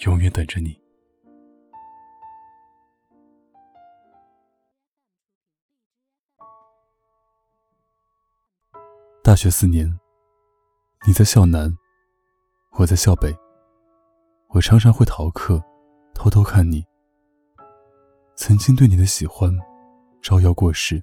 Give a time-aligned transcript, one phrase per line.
[0.00, 0.80] 永远等着你。
[9.22, 9.86] 大学四年，
[11.06, 11.76] 你在校南，
[12.72, 13.36] 我在校北。
[14.48, 15.62] 我常常会逃课，
[16.14, 16.84] 偷偷看你。
[18.34, 19.54] 曾经对你的喜欢，
[20.22, 21.02] 招摇过市，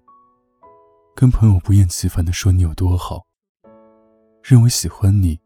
[1.16, 3.28] 跟朋友不厌其烦的说你有多好，
[4.42, 5.40] 认为喜欢你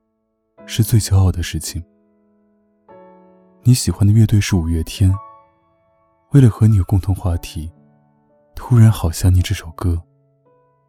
[0.65, 1.83] 是最骄傲的事情。
[3.63, 5.15] 你喜欢的乐队是五月天，
[6.31, 7.71] 为了和你有共同话题，
[8.55, 10.01] 突然好想你这首歌，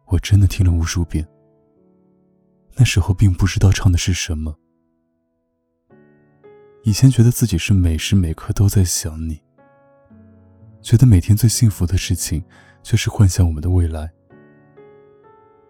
[0.07, 1.23] 我真的听了无数遍。
[2.75, 4.55] 那时候并不知道唱的是什么。
[6.81, 9.39] 以前觉得自己是每时每刻都在想你，
[10.81, 12.43] 觉得每天最幸福的事情
[12.81, 14.11] 就是幻想我们的未来。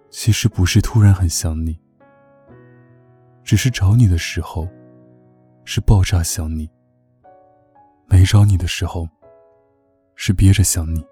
[0.10, 1.78] 其实不是突然很想你，
[3.44, 4.70] 只是找你的时候，
[5.66, 6.66] 是爆炸想你；
[8.24, 9.06] 没找你的时候，
[10.16, 11.06] 是憋着想你。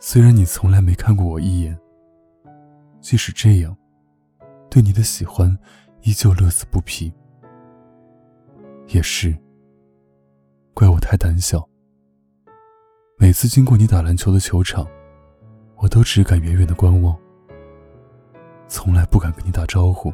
[0.00, 1.78] 虽然你从来没看过我一眼，
[3.00, 3.76] 即使这样。
[4.68, 5.56] 对你的喜欢，
[6.02, 7.14] 依旧乐此不疲。
[8.88, 9.32] 也是，
[10.74, 11.64] 怪我太胆小。
[13.16, 14.84] 每次经过你打篮球的球场，
[15.76, 17.16] 我都只敢远远的观望，
[18.66, 20.12] 从来不敢跟你打招呼，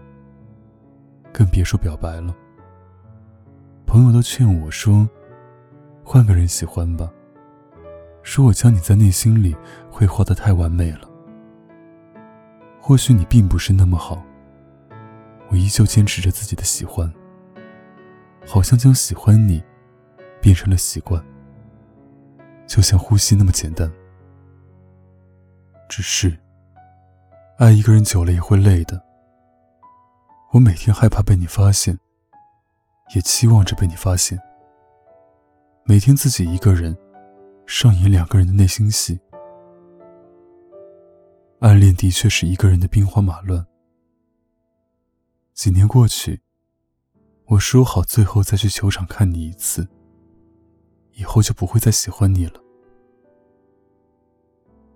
[1.32, 2.36] 更别说表白了。
[3.86, 5.08] 朋友都劝我说
[6.04, 7.10] ：“换个人喜欢吧。”
[8.22, 9.56] 说我将你在内心里
[9.88, 11.08] 绘画的太完美了。
[12.80, 14.22] 或许你并不是那么好。
[15.48, 17.10] 我依旧坚持着自己的喜欢，
[18.44, 19.62] 好像将喜欢你
[20.40, 21.24] 变成了习惯，
[22.66, 23.90] 就像呼吸那么简单。
[25.88, 26.36] 只是，
[27.58, 29.00] 爱一个人久了也会累的。
[30.50, 31.96] 我每天害怕被你发现，
[33.14, 34.38] 也期望着被你发现。
[35.84, 36.96] 每天自己一个人
[37.66, 39.20] 上演两个人的内心戏，
[41.60, 43.64] 暗恋的确是一个人的兵荒马乱。
[45.54, 46.42] 几年过去，
[47.46, 49.88] 我说好最后再去球场看你一次，
[51.12, 52.60] 以后就不会再喜欢你了。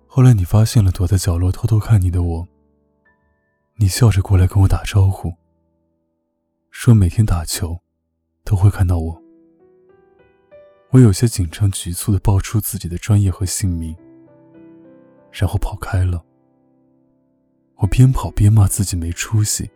[0.05, 2.47] 后来你发现了躲在角落偷偷看你的我，
[3.75, 5.33] 你笑着过来跟我打招呼，
[6.69, 7.79] 说每天打球
[8.43, 9.21] 都会看到我。
[10.91, 13.95] 我有些紧张局促的报出自己的专业和姓名，
[15.31, 16.23] 然后跑开了。
[17.77, 19.69] 我边跑边骂自己没出息。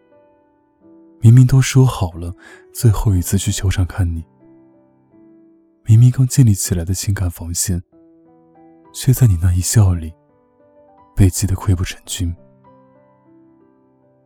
[1.21, 2.35] 明明都说好了，
[2.73, 4.23] 最后一次去球场看你。
[5.85, 7.81] 明明刚建立起来的情感防线，
[8.93, 10.13] 却在你那一笑里
[11.15, 12.35] 被击得溃不成军。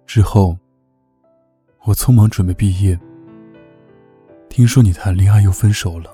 [0.07, 0.57] 之后，
[1.85, 2.99] 我匆忙准备毕业。
[4.49, 6.13] 听说你谈恋爱又分手了，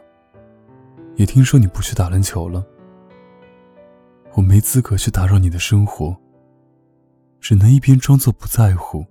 [1.15, 2.63] 也听说你不去打篮球了。
[4.33, 6.15] 我没资格去打扰你的生活，
[7.39, 9.05] 只能一边装作不在乎。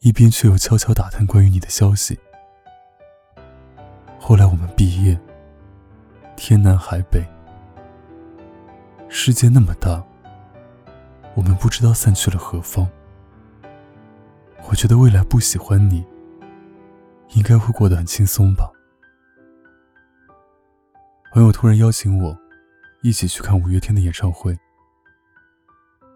[0.00, 2.16] 一边却又悄悄打探关于你的消息。
[4.20, 5.18] 后来我们毕业，
[6.36, 7.24] 天南海北，
[9.08, 10.02] 世界那么大，
[11.34, 12.88] 我们不知道散去了何方。
[14.68, 16.04] 我觉得未来不喜欢你，
[17.48, 18.68] 该会过得很轻松吧。
[21.32, 22.36] 朋友突然邀请我，
[23.04, 24.58] 一起去看五月天的演唱会。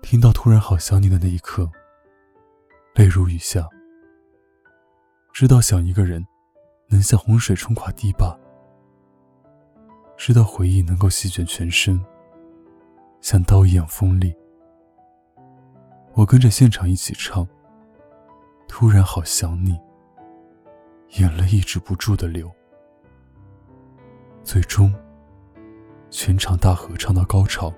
[0.02, 1.70] 听到突然好想你的那一刻。
[2.96, 3.68] 泪如雨下，
[5.32, 6.26] 知道想一个人，
[6.88, 8.36] 能像洪水冲垮堤坝；
[10.16, 12.04] 知道回忆能够席卷全身，
[13.20, 14.34] 像刀一样锋利。
[16.14, 17.46] 我跟着现场一起唱，
[18.66, 19.78] 突然好想你，
[21.18, 22.50] 眼泪抑制不住的流。
[24.44, 24.94] 最终，
[26.08, 27.72] 全场大合唱到高潮，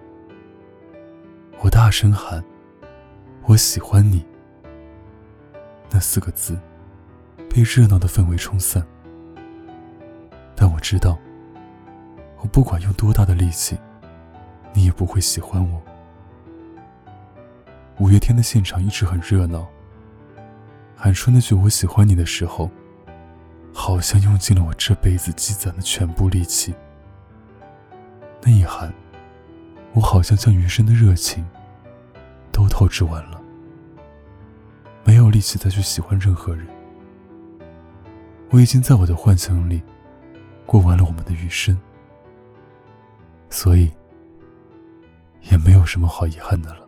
[1.61, 2.45] 我大声喊
[3.45, 4.25] ：“我喜欢你。”
[5.91, 6.59] 那四个字，
[7.49, 8.87] 被热闹的氛围冲散。
[10.55, 11.19] 但我知道，
[12.39, 13.79] 我不管用多大的力气，
[14.75, 15.83] 你也不会喜欢我。
[17.99, 19.67] 五月天的现场一直很热闹。
[20.95, 22.71] 喊出那句“我喜欢你”的时候，
[23.73, 26.75] 好像用尽了我这辈子积攒的全部力气。
[28.43, 28.93] 那一喊，
[29.93, 31.47] 我好像将余生的热情
[32.51, 33.41] 都透支完了，
[35.05, 36.67] 没有力气再去喜欢任何人。
[38.51, 39.83] 我已经在我的幻想里
[40.67, 41.79] 过完了我们的余生，
[43.49, 43.91] 所以
[45.51, 46.82] 也没有什么好遗憾的了。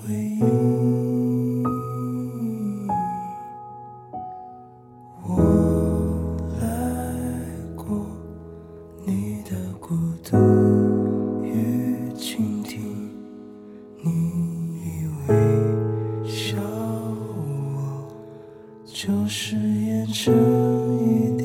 [0.00, 0.40] 回忆。
[5.24, 5.26] 我
[6.60, 6.64] 来
[7.76, 7.84] 过
[9.06, 9.50] 你的。
[9.84, 10.38] 孤独
[11.44, 12.80] 与倾听，
[14.00, 14.10] 你
[14.78, 14.86] 以
[15.28, 15.34] 为
[16.24, 18.08] 笑我
[18.86, 20.32] 就是演成
[21.04, 21.36] 一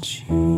[0.00, 0.49] 情。